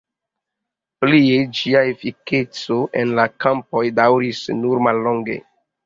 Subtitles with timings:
[1.03, 5.43] Plie, ĝia efikeco en la kampoj daŭris nur mallonge.